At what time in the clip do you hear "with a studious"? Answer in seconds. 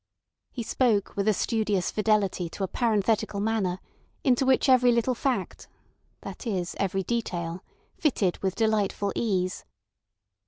1.15-1.91